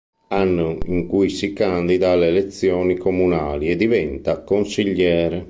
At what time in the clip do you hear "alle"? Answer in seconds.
2.13-2.29